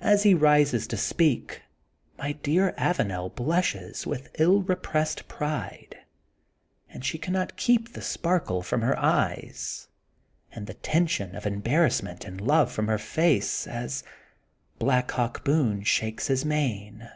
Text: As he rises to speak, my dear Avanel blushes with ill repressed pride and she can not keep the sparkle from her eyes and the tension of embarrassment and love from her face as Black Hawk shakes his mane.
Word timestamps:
As 0.00 0.22
he 0.22 0.34
rises 0.34 0.86
to 0.86 0.96
speak, 0.96 1.62
my 2.16 2.30
dear 2.30 2.74
Avanel 2.78 3.34
blushes 3.34 4.06
with 4.06 4.30
ill 4.38 4.62
repressed 4.62 5.26
pride 5.26 5.96
and 6.88 7.04
she 7.04 7.18
can 7.18 7.32
not 7.32 7.56
keep 7.56 7.92
the 7.92 8.00
sparkle 8.00 8.62
from 8.62 8.82
her 8.82 8.96
eyes 8.96 9.88
and 10.52 10.68
the 10.68 10.74
tension 10.74 11.34
of 11.34 11.44
embarrassment 11.44 12.24
and 12.24 12.40
love 12.40 12.70
from 12.70 12.86
her 12.86 12.98
face 12.98 13.66
as 13.66 14.04
Black 14.78 15.10
Hawk 15.10 15.40
shakes 15.82 16.28
his 16.28 16.44
mane. 16.44 17.10